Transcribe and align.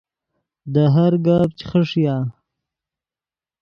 دے 0.73 0.83
ہر 0.93 1.13
گپ 1.25 1.49
چے 1.57 1.65
خݰیا 1.69 2.15